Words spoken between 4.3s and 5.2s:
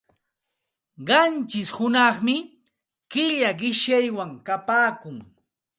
kapaakun.